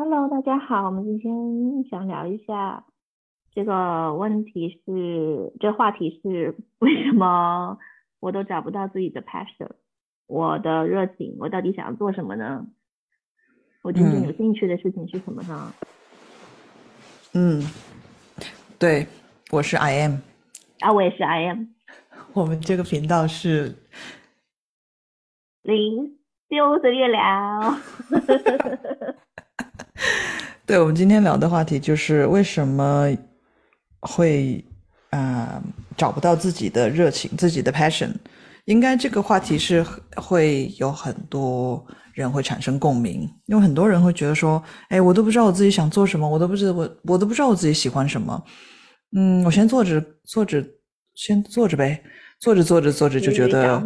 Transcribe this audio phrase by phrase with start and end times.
[0.00, 2.84] Hello，大家好，我们今天想聊一下
[3.52, 7.76] 这个问题是，这话题是为什么
[8.20, 9.68] 我都找不到自己的 passion，
[10.28, 12.64] 我的热情，我到底想要做什么呢？
[13.82, 15.74] 我真正有兴趣的事情是什么呢？
[17.34, 17.60] 嗯，
[18.78, 19.04] 对，
[19.50, 20.18] 我是 I am，
[20.78, 21.66] 啊，我也是 I am，
[22.34, 23.74] 我们这个频道是
[25.62, 27.80] 零六的月亮。
[30.68, 33.08] 对，我们今天聊的话题就是为什么
[34.00, 34.62] 会
[35.08, 35.62] 啊
[35.96, 38.12] 找不到自己的热情、自己的 passion。
[38.66, 39.82] 应该这个话题是
[40.16, 48.44] 会有很多人会产生共鸣，因为很多人会觉得说，哎，我都不知道我自己想做什么，我都不知道我我都不知道我自己喜欢什么。
[49.16, 50.62] 嗯，我先做着做着，
[51.14, 52.04] 先做着呗，
[52.40, 53.82] 做着做着做着就觉得，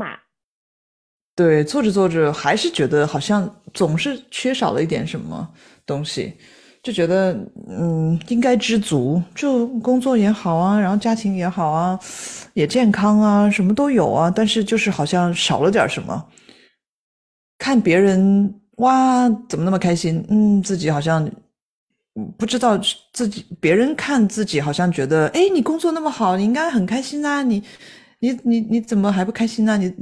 [1.36, 5.48] 对，做着做着还是觉得好像总是缺少了一点什么
[5.86, 6.34] 东西。
[6.82, 7.32] 就觉得，
[7.68, 11.96] 嗯，应该知足，就工作也好啊，然后家庭也好啊，
[12.54, 16.26] 也健康啊，什么都有啊，但是就是好像少了点什么。
[17.56, 20.26] 看别人哇，怎么那么开心？
[20.28, 21.30] 嗯，自己好像
[22.36, 22.76] 不知道
[23.12, 27.62] 自己，别人看自己好像觉得，哎，你工作那么好，你应该很开心啊，你，
[28.18, 29.78] 你，你，你怎么还不开心呢？
[29.78, 29.94] 你，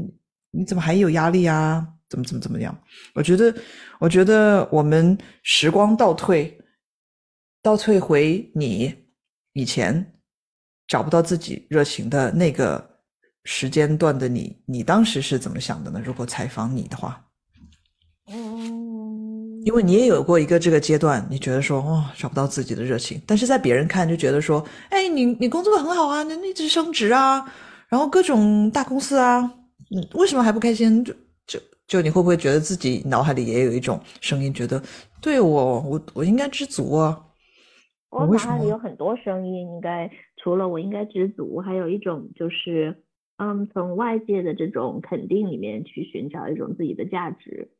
[0.52, 1.86] 你怎么还有压力啊？
[2.08, 2.74] 怎么怎么怎么样？
[3.14, 3.54] 我觉得，
[3.98, 6.56] 我觉得我们时光倒退。
[7.62, 8.94] 倒退回你
[9.52, 10.14] 以前
[10.86, 12.88] 找不到自己热情的那个
[13.44, 16.00] 时间段的你，你当时是怎么想的呢？
[16.04, 17.24] 如果采访你的话，
[18.26, 27.44] 嗯，因为你也有过一个这个阶段，你觉得说哦找不到自己的热情，但是在别人看就觉得说，哎，你你工作很好啊，你一直升职啊，
[27.88, 29.40] 然后各种大公司啊，
[29.90, 31.04] 嗯，为什么还不开心？
[31.04, 31.14] 就
[31.46, 34.82] 就就你会不会觉得自己脑海里也有一种声音，觉得
[35.20, 37.20] 对我我我应该知足啊？
[38.10, 43.02] 我脑海里有很多声音，应该除了我应该知足，还有一种就是，
[43.38, 47.70] 嗯，从外界的这种肯定里面去寻找一种自己的价值。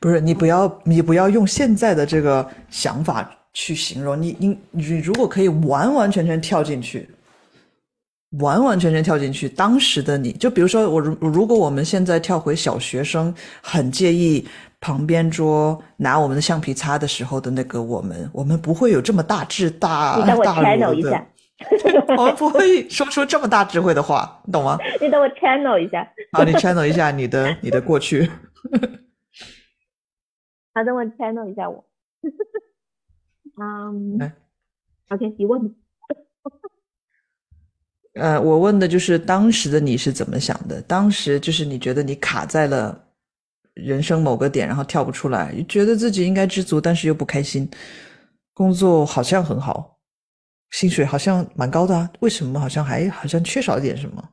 [0.00, 7.08] 不是你不要你不要用现在的这个想法去形容你你你如果可以完完全全跳进去，
[8.40, 14.46] 完完全全跳进去当时的你就比如说我如如果我们现在跳回小学生很介意。
[14.78, 21.26] 旁边桌拿我们的橡皮擦的时候的那个我们，我们不会有这么大智大 大一的，
[22.16, 24.78] 我 们不会说出这么大智慧的话，你懂吗？
[25.00, 26.06] 你等我 channel 一下。
[26.30, 28.30] 好，你 channel 一下你的你的过去。
[30.74, 31.84] 好，等我 channel 一下我。
[33.58, 34.20] 嗯
[35.08, 35.74] ，OK，你问。
[38.16, 40.82] 呃，我问的就是当时的你是怎么想的？
[40.82, 43.02] 当时就是你觉得你卡在了。
[43.74, 47.68] 人生某个点，然后跳不出来，觉得自己应该知足，但是又不开心。
[48.54, 49.98] 工作好像很好，
[50.70, 54.30] 薪水好像蛮高的啊，为什么好像还好像缺少一点什么？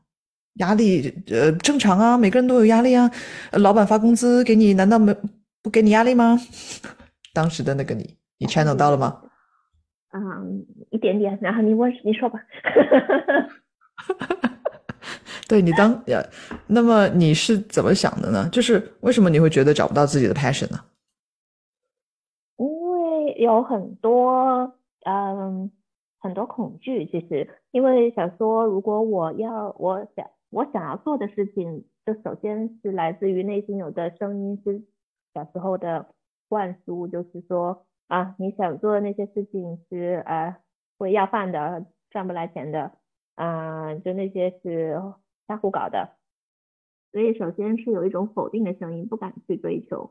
[0.59, 3.11] 压力呃正常啊，每个人都有压力啊。
[3.51, 5.13] 老板发工资给你，难道没
[5.61, 6.39] 不给你压力吗？
[7.35, 9.23] 当时的那个你，你 channel 到了吗？
[10.13, 11.38] 嗯，一点点。
[11.41, 12.39] 然后你问，你说吧。
[15.47, 16.23] 对你当呃，
[16.67, 18.47] 那么你是怎么想的呢？
[18.51, 20.79] 就是为什么你会觉得找不到自己的 passion 呢？
[22.57, 24.73] 因为有很多
[25.05, 25.71] 嗯
[26.19, 34.81] 很多恐惧，其实因为想说，如果我要我想我想要做的事情，就首先是来自于内心有的声音，是
[35.33, 36.07] 小时候的
[36.47, 40.55] 灌输，就是说啊，你想做的那些事情是呃
[40.97, 42.91] 会要饭的，赚不来钱的，
[43.35, 44.99] 啊，就那些是。
[45.45, 46.09] 瞎胡搞的，
[47.11, 50.09] 所以首先是有一种否定的声音，不敢去追求。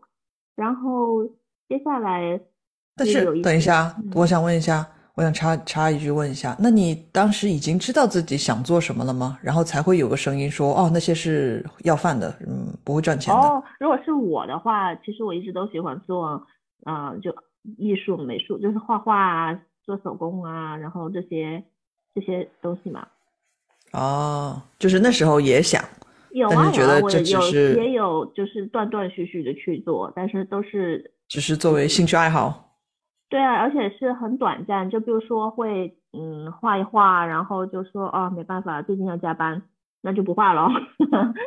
[0.55, 1.25] 然后
[1.71, 2.39] 接下来，
[2.95, 9.39] 但是等一下，我想问一下，我想插插一句问一下，那你当时已经知道自己想做什么了吗？
[9.43, 13.41] 然后才会有个声音说，哦，那些是要饭的，嗯，不会赚钱的。
[13.41, 16.47] 哦，如果是我的话，其实我一直都喜欢做，
[16.85, 17.35] 嗯，就
[17.79, 21.65] 艺术美术，就是画画啊，做手工啊，然后这些
[22.15, 23.07] 这些东西嘛。
[23.93, 25.85] 哦，就是那时候也想，
[26.31, 32.79] 有啊，觉得这只是也有，就是断断续续的去做，但是都是只是作为兴趣爱好。
[33.29, 39.63] 对啊，而且是很短暂，就比如说会嗯画一画，然后就说哦没办法，最近要加班，
[40.01, 40.69] 那就不画了，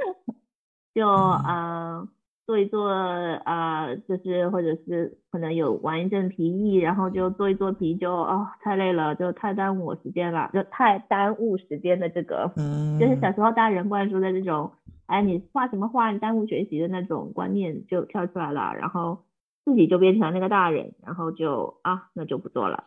[0.93, 2.07] 就嗯。
[2.45, 14.71] 做一做啊，就是或者是可能有玩一阵皮艺，然后就做一做皮，就哦太累了，就太耽误我时间了，就太耽误时间的这个，嗯，就是小时候大人灌输的这种，
[15.07, 19.23] 哎，你画什么画，你耽误学习的那种观念就跳出来了，然后
[19.63, 22.85] 自己就变成那个大人，然后就啊，那就不做了。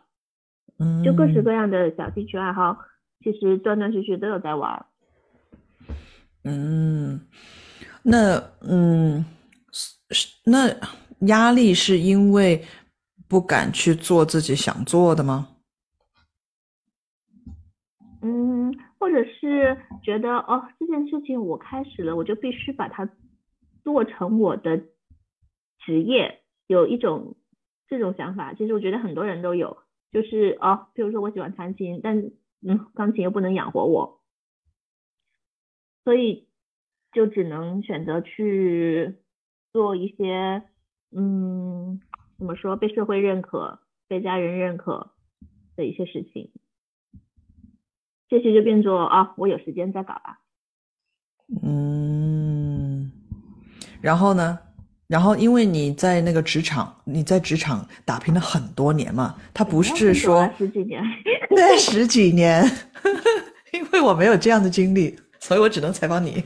[0.79, 2.77] 嗯，就各式各样的小兴趣爱好，
[3.21, 4.85] 其实断断续续都有在玩。
[6.45, 7.19] 嗯，
[8.01, 9.25] 那嗯，
[10.11, 10.67] 是那
[11.27, 12.63] 压力是因为
[13.27, 15.47] 不敢去做自己想做的吗？
[18.21, 23.09] 嗯，或者是觉得哦，这件事情我开始了，我就必须把它
[23.83, 24.77] 做成我的
[25.79, 27.37] 职业，有一种
[27.87, 28.53] 这种想法。
[28.53, 29.77] 其实我觉得很多人都有。
[30.11, 32.31] 就是哦，比如说我喜欢弹琴，但
[32.67, 34.21] 嗯，钢琴又不能养活我，
[36.03, 36.47] 所以
[37.13, 39.15] 就只能选择去
[39.71, 40.63] 做一些
[41.15, 41.99] 嗯，
[42.37, 45.11] 怎么说被社会认可、被家人认可
[45.75, 46.51] 的一些事情。
[48.27, 50.39] 这些就变作啊，我有时间再搞吧。
[51.63, 53.11] 嗯，
[54.01, 54.59] 然后呢？
[55.07, 61.03] 然后，因为你在那个职场，你在职场打拼了很多年嘛，他不是说 十几年，
[61.49, 62.63] 对，十几年，
[63.73, 66.43] 因为我没有这样的经历，所以我只能采访你。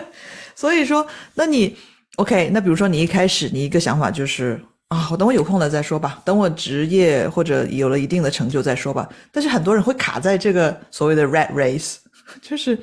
[0.56, 1.76] 所以说，那你
[2.18, 2.50] OK？
[2.52, 9.08] 那比如说你一开始你一个想法就是啊，我等我有空了再说吧，等我职业或者有了一定的成就再说吧。
[9.32, 11.96] 但是很多人会卡在这个所谓的 rat race，
[12.40, 12.78] 就是。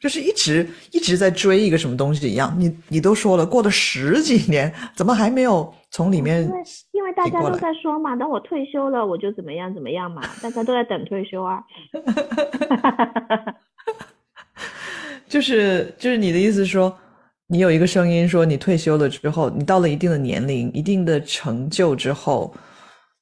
[0.00, 6.42] 就是一直一直在追一个什么东西一样，你你都说了，过了十几年，怎么还没有从里面？
[6.42, 6.62] 因为
[6.92, 11.62] 因为大家都在说嘛，等我退休了，我就怎么样怎么样嘛，大家都在等退休啊。
[15.28, 16.96] 就是就是你的意思说，
[17.52, 22.54] 你有一个声音说，你退休了之后，你到了一定的年龄、一定的成就之后，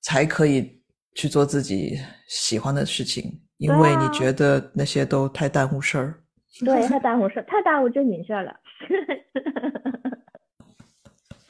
[0.02, 0.70] 才可以
[1.14, 1.98] 去做自己
[2.28, 6.14] 喜欢的事情，因为你觉得那些都太耽误事儿。
[6.60, 8.52] 对，太耽误事，太耽误正经事儿了。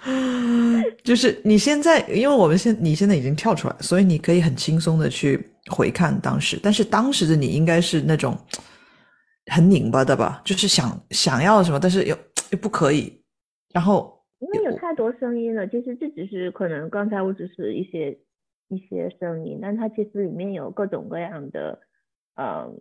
[1.03, 6.57] 就是你现在，因为我们现你现在已经跳出来，所以你可以很轻松的去回看当时。
[6.63, 8.39] 但是当时的你应该是那种
[9.51, 10.41] 很拧巴的吧？
[10.45, 12.19] 就是想想要什么，但是又又
[12.57, 13.23] 不可以。
[13.73, 18.19] 然后因为有太多声音了，其实这只是可能刚才我只是一些
[18.69, 21.81] 一些声音，但它其实里面有各种各样的，
[22.37, 22.79] 嗯。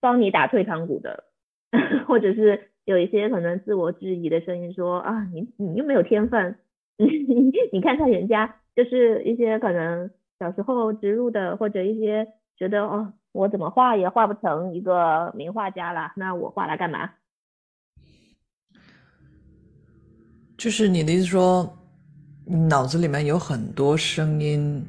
[0.00, 1.24] 帮你打退堂鼓的，
[2.06, 6.58] 或者是有一些可能自我质疑的声音，说啊，你你又没有天分，
[7.72, 12.28] 你看看人家，就是一些可能小时候植入的，或者一些
[12.58, 17.12] 觉得哦，我怎么画也画不成一个名画家了，那我画来干嘛？
[20.64, 21.76] 就是你的意思说，
[22.70, 24.82] 脑子里面有很多声音，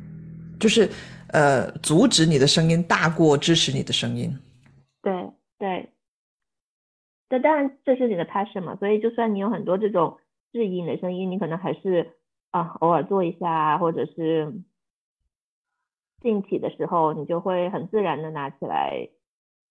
[0.57, 0.89] 就是
[1.33, 4.33] 呃，阻止你的声音大过支持你的声音。
[5.01, 5.89] 对对，
[7.27, 10.17] 这当然这是你的 passion 嘛，所以就算你有很多这种
[10.53, 12.13] 质疑你的声音，你可能还是
[12.51, 14.53] 啊偶尔做一下，或者是
[16.21, 19.09] 兴起的时候，你就会很自然的拿起来，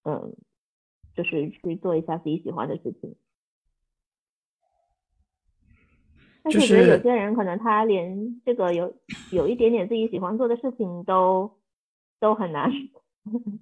[0.03, 0.37] 嗯，
[1.15, 3.17] 就是去做一下自己喜欢的事情。
[6.45, 8.95] 但是我觉得有些人可能他连这个有
[9.33, 11.51] 有一点点自己喜欢做的事情都
[12.21, 12.71] 都很难。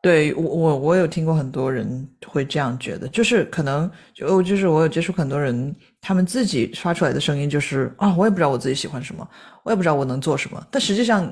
[0.00, 9.28] 对我我我有听过很多人会这样觉得，就是可能就就是我有接触很多人，他们自己发出来的声音就是啊，我也不知道我自己喜欢什么，
[9.64, 10.64] 我也不知道我能做什么。
[10.70, 11.26] 但实际上，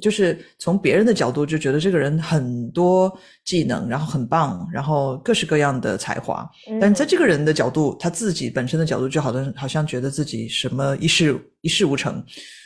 [0.00, 6.48] 就是从别人的角度就觉得这个人很多技能，然后很棒，然后各式各样的才华。
[6.80, 12.24] 但在这个人的角度，他自己本身的角度，就好像好像觉得自己什么一事一事无成，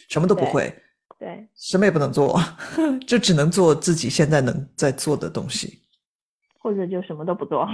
[0.08, 0.74] 什么都不会。
[1.18, 2.40] 对，什么也不能做，
[3.06, 5.78] 就只能做自己现在能在做的东西，
[6.58, 7.68] 或者就什么都不做，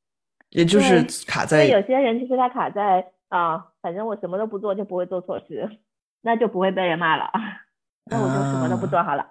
[0.50, 1.64] 也就是卡在。
[1.64, 5.66] 有些人就是他卡在啊，反正我什么都不做就不会做错事，
[6.20, 7.30] 那就不会被人骂了，
[8.10, 9.24] 那我就什么都不做好了。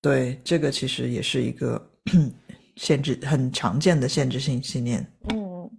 [0.00, 1.90] 对，这个其实也是一个
[2.76, 5.06] 限制，很常见的限制性信念。
[5.28, 5.70] 嗯，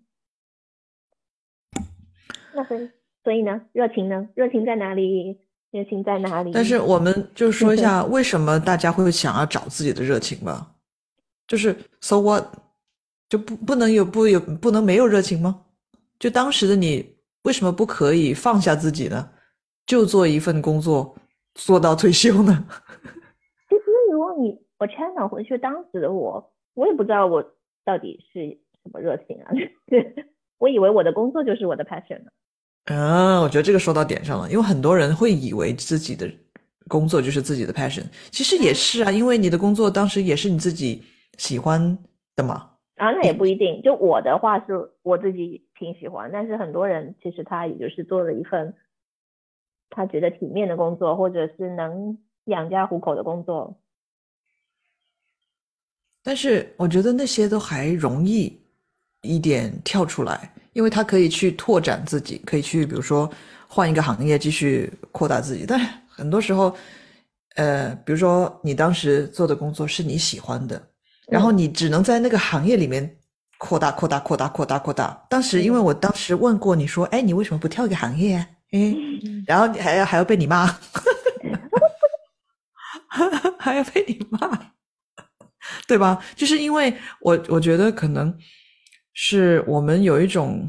[2.53, 2.89] 那所以
[3.23, 4.27] 所以呢，热情呢？
[4.35, 5.39] 热情在哪里？
[5.71, 6.51] 热情在哪里？
[6.53, 10.75] 但是我们就说一下，为什么大家会想要找自己的热情吧？
[11.47, 12.45] 就是 so what
[13.27, 15.65] 就不不能有不有不能没有热情吗？
[16.19, 19.27] 就当时的你为什么不可以放下自己呢？
[19.87, 21.17] 就做一份工作
[21.53, 22.65] 做到退休呢？
[23.69, 27.43] 其实如果你我 channel 回去当时的我，我也不知道我
[27.85, 29.51] 到底是什么热情啊？
[30.59, 32.31] 我以为我的工作就是我的 passion 呢。
[32.85, 36.29] 啊，我觉得这个说到点上了，因为很多人会以为自己的
[36.87, 41.03] 工作就是自己的 passion，其实也是啊，因为你的工作当时也是你自己
[41.37, 41.97] 喜欢
[42.35, 42.69] 的嘛。
[42.95, 43.81] 啊，那也不一定。
[43.81, 48.73] 就我的话是我自己挺喜欢，但是很多人其实他也就是做了一份
[49.91, 53.77] 他觉得体面的工作，或者是能养家糊口的工作。
[56.23, 58.59] 但是我觉得那些都还容易
[59.21, 63.29] 一点跳出来，因为他可以去拓展自己，可以去比如说
[63.67, 65.65] 换一个行业继续扩大自己。
[65.67, 66.75] 但很多时候，
[67.55, 70.81] 呃，比如说你当时做的工作是你喜欢的，
[71.27, 73.17] 然后你只能在那个行业里面
[73.57, 75.25] 扩大、扩大、扩大、扩大、扩大。
[75.29, 78.45] 当时因为我当时问过你说，哎，你为什么不跳一个行业？
[78.71, 78.95] 哎，
[79.45, 80.65] 然后你还要还要被你骂，
[83.59, 84.71] 还要被你骂。
[85.87, 86.23] 对吧？
[86.35, 88.35] 就是因为我我觉得可能
[89.13, 90.67] 是我们有一种，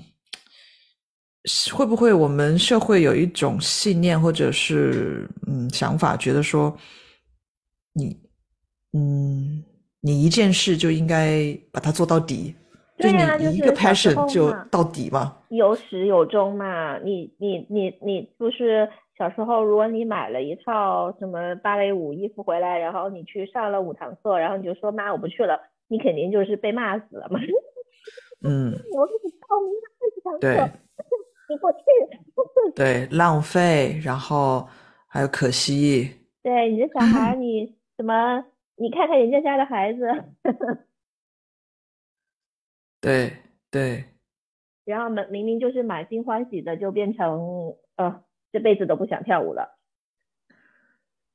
[1.72, 6.76] 会不会我们社会有一种信念或者是嗯想法，觉得说
[7.94, 8.20] 你
[8.92, 9.64] 嗯
[10.00, 12.54] 你一件事就应该把它做到底，
[12.98, 16.98] 就你一个 passion 就到底嘛，有始有终嘛。
[16.98, 18.88] 你你你你不是。
[19.18, 27.38] 小时候，如果你买了一套什么芭蕾舞衣服回来，然后你去上了五堂课，然后你就说妈我不去了，你肯定就是被骂死了嘛。
[28.42, 28.72] 嗯。
[28.94, 29.70] 我给你报名
[30.00, 30.72] 二十堂课，
[31.48, 31.78] 你给我去。
[32.74, 34.66] 对，浪费，然后
[35.06, 36.10] 还有可惜。
[36.42, 38.42] 对，你这小孩，你怎么？
[38.76, 40.00] 你看看人家家的孩子。
[43.02, 43.36] 对
[43.70, 44.04] 对。
[44.86, 48.24] 然后明明明就是满心欢喜的，就变成呃。
[48.54, 49.78] 这辈子都不想跳舞了，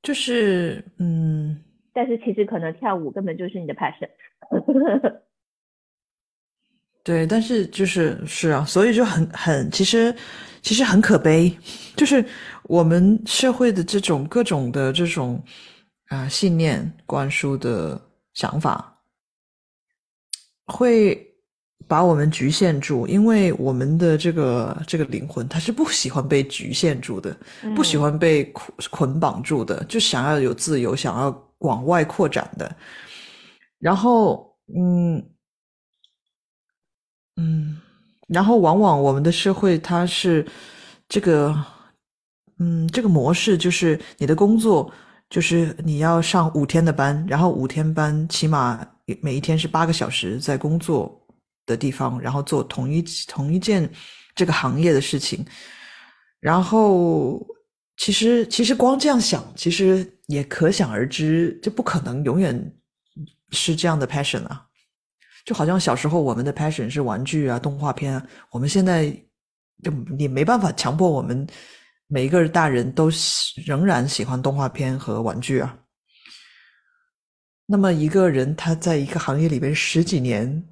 [0.03, 4.07] 就是嗯，但是其实可能跳舞根本就是你的 passion，
[7.03, 10.15] 对，但是就是是啊，所以就很很其实
[10.61, 11.49] 其实很可悲，
[11.95, 12.23] 就是
[12.65, 15.43] 我们社会的这种各种的这种
[16.09, 17.99] 啊信念灌输的
[18.35, 19.01] 想法
[20.67, 21.23] 会。
[21.87, 27.35] 把我们局限住，因为我们的这个这个灵魂，它是不喜欢被局限住的，
[27.75, 32.75] 不喜欢被捆捆绑住的，就想要有自由，想要往外扩展的。
[33.79, 35.23] 然后，嗯
[37.37, 37.79] 嗯，
[38.27, 40.45] 然后往往我们的社会，它是
[41.07, 41.55] 这个，
[42.59, 44.91] 嗯，这个模式就是你的工作
[45.29, 48.85] 就是你要上五天的班，然后五天班起码
[49.21, 51.23] 每一天是八个小时在工作。
[51.67, 53.87] 的地方，然后做同一同一件
[54.33, 55.45] 这个行业的事情，
[56.39, 57.45] 然后
[57.97, 62.73] 其实其实光这样想，其实也可想而知，就不可能永远
[63.51, 64.65] 是这样的 passion 啊。
[65.45, 69.09] 就好像小时候我们的 passion 是玩具啊、动画片啊，我们现在
[69.83, 71.45] 就你没办法强迫我们
[72.07, 73.11] 每一个大人都
[73.65, 75.77] 仍然喜欢动画片和玩具啊。
[77.65, 80.63] 那么一个人他在一个行业里边十几年。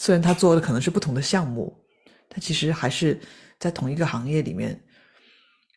[0.00, 1.76] 虽然他做的可能是不同的项目，
[2.26, 3.20] 他其实还是
[3.58, 4.82] 在同一个行业里面。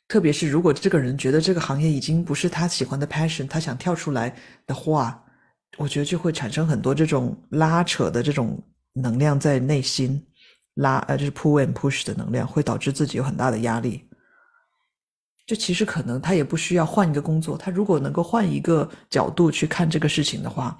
[0.07, 4.33] 特别是如果这个人觉得这个行业已经不是他喜欢的 passion，他想跳出来
[4.65, 5.21] 的话，
[5.75, 8.57] 我觉得就会产生很多这种拉扯的这种
[8.93, 10.25] 能量在内心
[10.75, 14.07] 拉，呃，就是 pull and push 的能量，会导致自己有很大的压力。
[15.45, 20.77] 就其实可能他也不需要换一个工作，他如果能够换一个角度去看这个事情的话，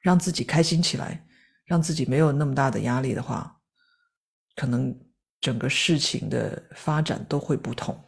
[0.00, 1.26] 让自己开心起来。
[1.64, 3.58] 让自己没有那么大的压力的话，
[4.54, 4.94] 可能
[5.40, 7.98] 整个事情的发展都会不同。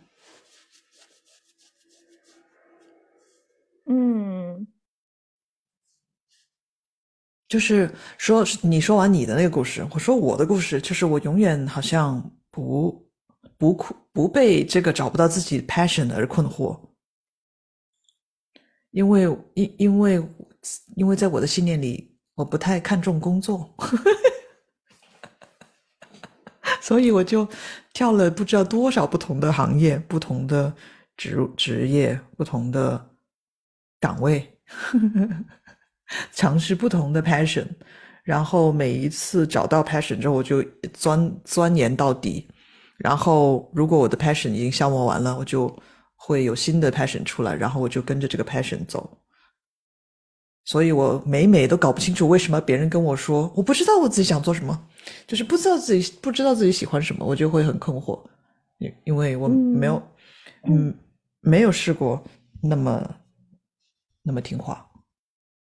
[3.87, 4.67] 嗯，
[7.49, 13.11] 就是说，你说完你的那个故事，我说我的故事，就是我永远好像不
[13.57, 16.79] 不困不被这个找不到自己 passion 而困惑，
[18.91, 19.23] 因为
[19.55, 20.29] 因因为
[20.97, 22.16] 因为在我的信念里。
[22.37, 23.75] 我不太看重工作，
[26.81, 27.49] 所以我就
[27.93, 30.73] 跳了不知道多少不同的行业、不同的
[31.16, 33.11] 职职业、不同的
[33.99, 34.59] 岗位，
[36.33, 37.66] 尝试不同的 passion，
[38.23, 40.62] 然后每一次找到 passion 之后，我就
[40.93, 42.49] 钻钻研到底。
[42.99, 45.75] 然后如果我的 passion 已经消磨完了，我就
[46.16, 49.19] 会有新的 passion 出来，然后我就跟着这个 passion 走。
[50.67, 54.77] 所以我每每都搞不清楚为什么别人跟我说我不知道我自己想做什么，
[55.25, 58.21] 就是不知道自己不知道自己喜欢什么，我就会很困惑，
[58.79, 60.03] 因因为我没有，
[60.65, 60.93] 嗯，
[61.41, 62.21] 没有试过
[62.61, 63.01] 那么
[64.25, 64.85] 那么听话。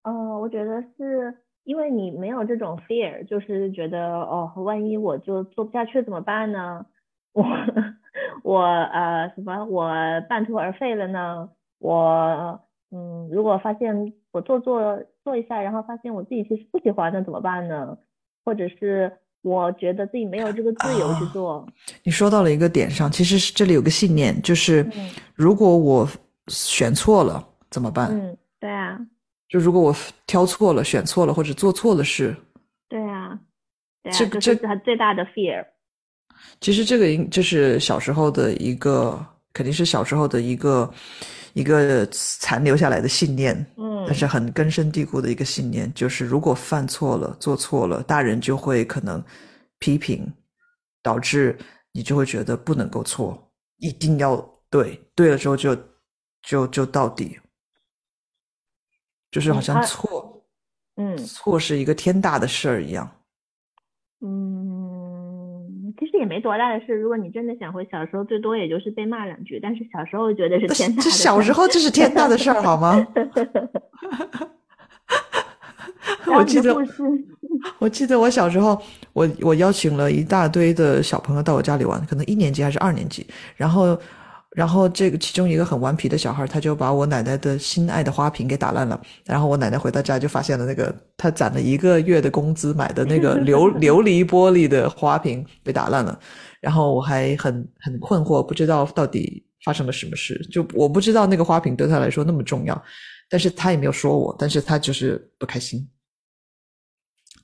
[0.03, 1.31] 哦，我觉得是
[1.63, 6.83] 因为你没有这种 fear，就是觉得哦，万一我就做不下去怎么办呢？
[7.33, 7.45] 我
[8.41, 9.91] 我呃什么我
[10.27, 11.49] 半途而废了呢？
[11.77, 12.59] 我。
[12.89, 17.97] 嗯，如果发现我做做做一下，然后发现我自己其实不喜欢，那怎么办呢？
[18.45, 21.67] 或者是我觉得自己没有这个自由去啊做。
[22.03, 26.07] 你说到了一个点上，其实是这里有个信念，就是嗯如果我
[26.47, 28.09] 选错了怎么办？
[28.11, 28.99] 嗯，对啊，
[29.49, 29.95] 就如果我
[30.27, 32.35] 挑错了、选错了或者做错了事，
[32.87, 33.39] 对啊，
[34.03, 35.65] 对啊，这个这这是他最大的 fear。
[36.61, 39.19] 其实这个应就是小时候的一个，
[39.51, 40.89] 肯定是小时候的一个
[41.57, 44.05] 一个残留下来的信念，嗯。
[44.05, 49.21] 但是很根深蒂固的一个信念，就是如果犯错了、做错了，大人就会可能
[49.79, 50.31] 批评，
[51.01, 51.57] 导致
[51.91, 54.37] 你就会觉得不能够错，一定要
[54.69, 55.75] 对，对了之后就
[56.41, 57.39] 就就到底，
[59.31, 60.45] 就是好像错、
[60.95, 61.17] 嗯。
[61.17, 63.11] 错是一个天大的事儿一样。
[64.21, 64.56] 嗯，其
[66.17, 66.93] 实也没多大的事。
[66.95, 73.05] 如果你真的想回小时候，最多也就是被骂两句，但是小时候觉得是天大的这小时候这是天大的事儿，好吗？
[76.25, 76.75] 我记得
[77.79, 78.79] 我记得我小时候，
[79.13, 83.97] 我我邀请了一大堆的小朋友到我家里玩，可能一年级还是二年级，然后，
[84.57, 96.19] 然后这个其中一个很顽皮的小孩，他就把我奶奶的心爱的花瓶给打烂了，然后我奶奶回到家就发现了那个他攒了一个月的工资买的那个琉琉璃玻璃的花瓶被打烂了，
[96.59, 102.83] 然后我还很很困惑，不知道到底发生了什么事，就我不知道那个花瓶对他来说那么重要，
[103.29, 105.87] 但是他也没有说我，但是他就是不开心。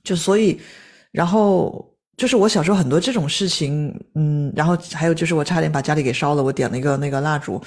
[0.02, 0.60] 就所以，
[1.12, 7.60] 然后就是我小时候很多这种事情，嗯，然后还有就是我差点把家里给烧了，我点了一个那个蜡烛，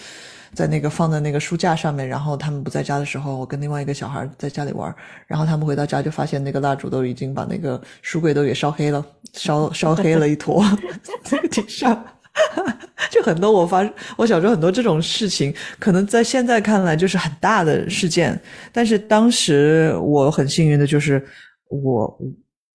[0.53, 4.93] 在那个放在那个书架上面，然后他们不在家的时候，我跟另外一个小孩在家里玩，
[5.27, 10.63] 然后他们回到家就发现那个蜡烛都已经把那个书柜都给烧黑了，烧烧黑了一坨，
[11.31, 12.03] 那个地上。
[13.09, 13.83] 就很多我发，
[14.15, 18.39] 我小时候很多这种事情，可能在现在看来就是很大的事件，
[18.71, 21.25] 但是当时我很幸运的就是
[21.69, 22.19] 我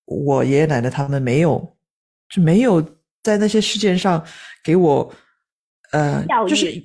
[0.05, 1.77] 我爷爷奶奶他们没有
[2.29, 2.83] 就没有
[3.23, 4.25] 在那些事件上
[4.63, 5.15] 给我
[5.93, 6.85] 呃就是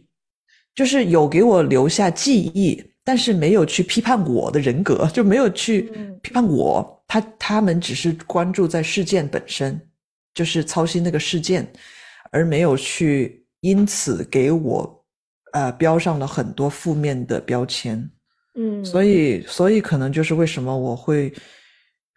[0.76, 6.20] 就是有给我留下记忆，但是没有去批判我的人格，就没有去嗯。
[6.22, 9.80] 批判我，他他们只是关注在事件本身，
[10.34, 11.66] 就是操心那个事件，
[12.32, 15.06] 而没有去因此给我
[15.54, 17.98] 呃标上了很多负面的标签。
[18.56, 21.32] 嗯，所以，所以可能就是为什么我会，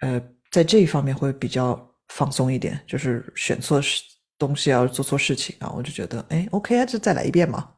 [0.01, 4.03] 呃，在这一方面会比较放松一点，就是选错事
[4.39, 7.75] 东西要，做错事情啊，我就觉得，哎，OK 啊，就再来一遍嘛。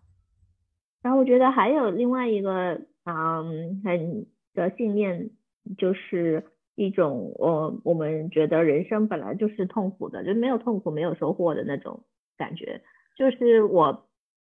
[1.02, 5.30] 然后我觉得还有另外一个嗯很的信念，
[5.76, 6.44] 就是
[6.76, 12.04] 一种我我们觉得人生本来就是痛苦的，就没有痛苦没有收获的那种
[12.38, 12.80] 感觉。
[13.18, 14.06] 就是我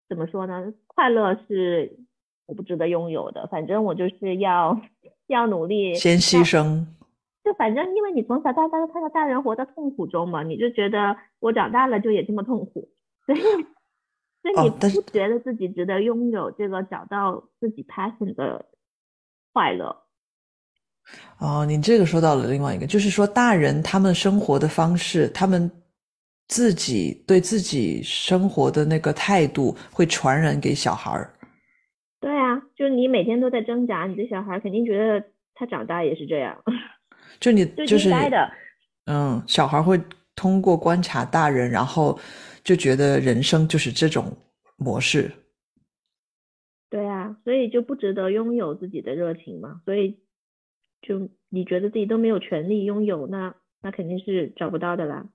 [0.09, 0.73] 怎么说呢？
[0.87, 1.99] 快乐是
[2.47, 4.81] 我不值得拥有的，反正我就是要
[5.27, 6.87] 要努力，先牺牲，
[7.45, 12.89] 就反正因为你从小到大都看到大人活在痛苦中嘛，你就觉得我长大了就也这么痛苦，
[13.27, 18.65] 所以所以你不觉得自己值得拥有这个找到自己 passion 的
[19.53, 20.05] 快乐。
[21.39, 25.71] 哦，你这个说到了另外一个，就是说大人他们生活的方式，他们
[26.49, 31.31] 自己对自己生活的那个态度会传染给小孩儿。
[32.21, 36.57] 对啊，就是你每天都在挣扎，你的小孩肯定觉得他长大也是这样，
[37.41, 38.51] 就你就就是应该的。
[39.07, 40.01] 嗯，小孩会
[40.35, 42.19] 通过观察大人，然后
[42.63, 44.37] 就觉得人生就是这种
[44.77, 45.31] 模式。
[46.91, 49.81] 对啊，所以就不值得拥有自己的热情嘛。
[49.85, 50.19] 所以
[51.03, 55.27] 就你觉得自己都没有权利拥有，那那肯定是找不到的啦。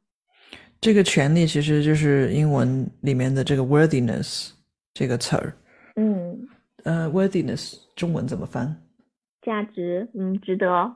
[0.81, 4.51] 这个权利其实就是英文里面的这个 worthiness
[4.93, 5.53] 这个词儿。
[5.95, 6.47] 嗯，
[6.85, 8.81] 呃，worthiness 中文怎么翻？
[9.41, 10.95] 价值，嗯，值得。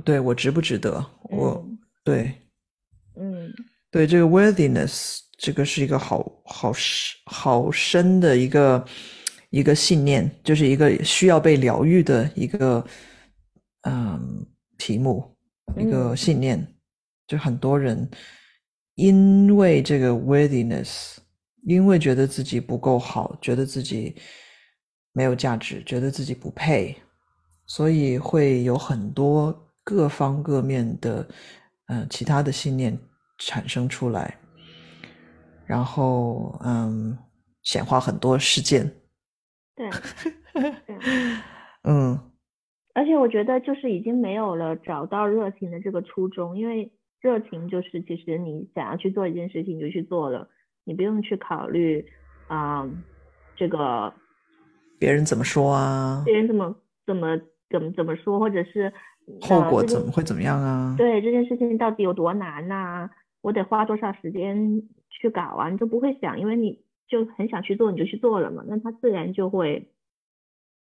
[0.00, 1.04] 对我值不值得？
[1.24, 2.34] 我嗯对
[3.16, 3.52] 嗯
[3.90, 8.84] 对这个 worthiness 这个是一个好好深好深的一个
[9.50, 12.84] 一个信念，就是一个需要被疗愈的一个
[13.82, 14.46] 嗯
[14.78, 15.36] 题目，
[15.76, 16.66] 一个嗯信念。
[17.26, 18.10] 就很多人
[18.94, 21.16] 因为这个 worthiness，
[21.64, 24.16] 因为觉得自己不够好，觉得自己
[25.12, 26.96] 没有价值，觉得自己不配，
[27.66, 31.26] 所以会有很多各方各面的
[31.86, 32.98] 呃其他的信念
[33.38, 34.38] 产生出来，
[35.66, 37.16] 然后嗯
[37.62, 38.90] 显化很多事件，
[39.74, 39.90] 对
[40.86, 40.96] 对，
[41.84, 42.18] 嗯
[42.94, 50.48] 而且我觉得就是已经没有了找到热情的这个初衷，因为热情就是其实你想要去做一件事情你就去做了，
[50.84, 52.06] 你不用去考虑
[52.48, 52.86] 啊、
[53.56, 54.12] 这个
[54.98, 56.22] 别人怎么说啊？
[56.26, 57.40] 别人怎么怎么
[57.70, 58.92] 怎么怎么说，或者是
[59.40, 60.94] 后果怎么会怎么样啊？
[60.98, 65.68] 对这件事情到底有多难呐、我得花多少时间去搞啊？
[65.70, 69.90] 你就不会想，因为你就很想去做，你就去做了嘛，那它自然就会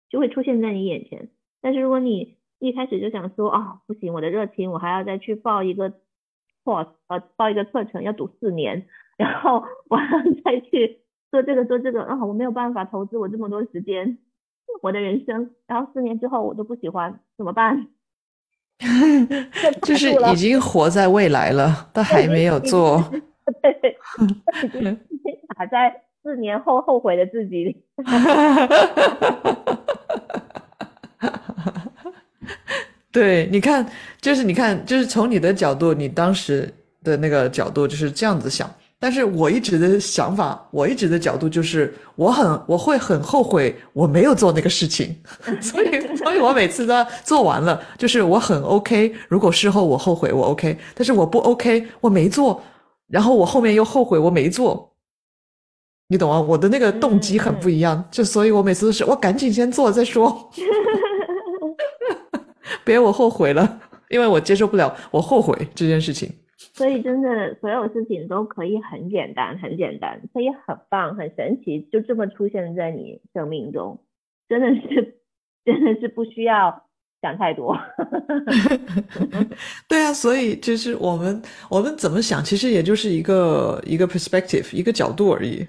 [0.08, 1.30] 就会出现在你眼前。
[1.60, 5.90] 但是如果你一开始就想说，哦，不行，我的热情我还要再去报一个
[6.64, 14.18] course，呃，报一个课程要读四年，然后我还要再去做这个做这个，啊，我没有办法投资我这么多时间，
[14.82, 17.88] 我的人生，然后四年之后我都不喜欢，怎么办？
[19.82, 23.02] 就是已经活在未来了，但还没有做。
[23.62, 23.96] 对，
[24.64, 27.82] 已经已经卡在四年后后悔的自己里。
[33.12, 33.86] 对，你看，
[34.20, 36.72] 就是你看，就是从你的角度，你当时
[37.04, 38.68] 的那个角度就是这样子想。
[39.02, 45.20] 但是我一直的想法，我一直的角度就是，我很我会很后悔我没有做那个事情，
[45.60, 49.12] 所以所以我每次都做完了，就是我很 OK。
[49.28, 52.62] 如果事后我后悔，我 OK，但是我不 OK，我没做，
[53.08, 54.94] 然后我后面又后悔我没做，
[56.06, 56.40] 你懂吗？
[56.40, 60.48] 我的那个动机很不一样，就所以我每次都是我赶紧先做再说。
[62.84, 66.32] 别我后悔了，因为我接受不了我后悔这件事情。
[66.74, 74.02] 所以真的，所有事情都可以很简单，很简单，可以很棒，很神奇，就这么出现在你生命中，
[74.48, 75.20] 真的是，
[75.64, 76.88] 真的是不需要
[77.20, 77.78] 想太多。
[79.86, 85.66] 对啊，所以就是我们我们怎么想，其实也就是一个一个 perspective，一个角度而已。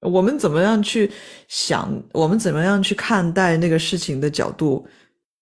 [0.00, 1.10] 我们怎么样去
[1.48, 4.86] 想，我们怎么样去看待那个事情的角度，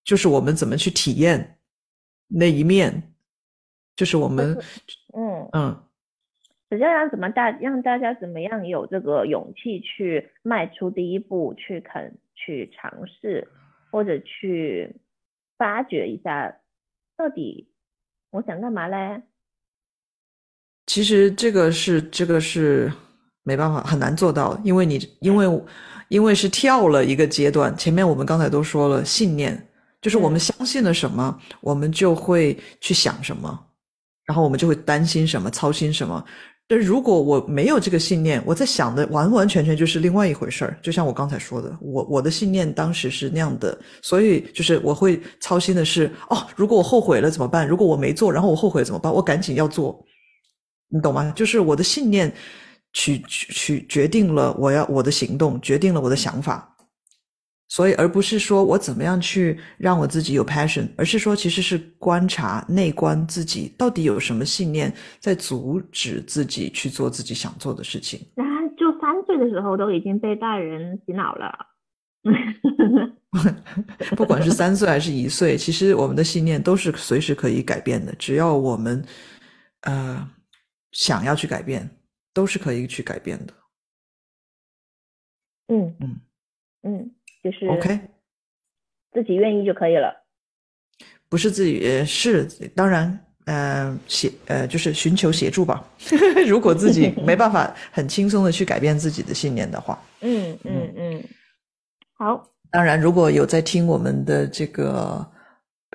[0.04, 1.58] 就是我们怎么去体验
[2.28, 3.11] 那一面，
[3.96, 4.56] 就是我们
[5.14, 5.82] 嗯，嗯。
[6.70, 13.46] 只要让怎么大让大家怎么样有这个勇气去迈出第一步，去肯去尝试，
[13.90, 14.96] 或者去
[15.58, 16.56] 发掘一下，
[17.14, 17.68] 到底
[18.30, 19.22] 我想干嘛嘞？
[20.86, 22.90] 其实这个是这个是
[23.42, 25.62] 没办法很难做到，因为你因为
[26.08, 29.68] 因为是跳了一个阶段，前面我们刚才都说了，信念
[30.00, 33.66] 就是我们嗯相信了什么，我们就会去想什么，
[34.32, 36.24] 然后我们就会担心什么，操心什么。
[36.66, 40.78] 但如果我没有这个信念，我在想的完完全全就是另外一回事儿。
[40.80, 47.68] 就像我刚才说的，我我的信念当时是那样的，所以就是我会操心的是，哦，如果我后悔了怎么办？
[47.68, 49.12] 如果我没做，然后我后悔怎么办？
[49.12, 50.02] 我赶紧要做，
[50.88, 51.30] 你懂吗？
[51.36, 52.32] 就是我的信念
[52.94, 56.74] 取取取决定了我要我的行动，决定了我的想法。
[57.74, 68.20] 所以，而不是说我怎么样去让我自己有 passion，而是说其实是观察内观自己到底有什么信念在阻止自己去做自己想做的事情。
[68.34, 71.50] 然后就三岁的时候都已经被大人洗脑了。
[74.18, 79.02] 不管是三岁还是一岁，其实我们的信念都是随时可以改变的，只要我们
[79.80, 80.30] 呃
[80.90, 81.88] 想要去改变，
[82.34, 83.54] 都是可以去改变的。
[85.68, 86.20] 嗯嗯
[86.82, 87.10] 嗯，
[87.42, 88.00] 就是，OK，
[89.12, 90.14] 自己愿意就可以了。
[91.28, 92.44] 不是自己呃是
[92.76, 93.18] 当然。
[93.44, 95.84] 呃，协呃就是寻求协助吧。
[96.46, 101.24] 如果自己 没办法很轻松的去改变自己的信念的话，嗯嗯嗯，
[102.12, 105.28] 好，当然，如果有在听我们的这个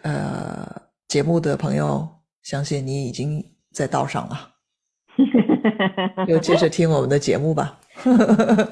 [0.03, 0.69] 呃
[1.07, 2.05] 节目的朋友，
[2.43, 4.55] 相信你已经在道上了，
[6.27, 7.79] 就接着听我们的节目吧。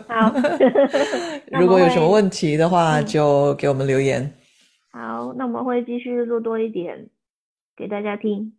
[0.07, 0.33] 好。
[1.59, 4.33] 如果有什么问题的话，嗯就给我们留言。
[4.91, 7.07] 好，那我们会继续录多一点
[7.75, 8.53] 给大家听。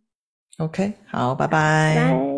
[0.59, 1.95] OK，好，拜拜。
[1.95, 2.36] 拜。